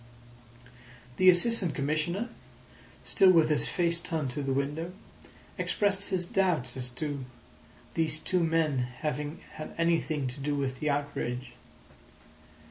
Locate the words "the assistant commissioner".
1.17-2.29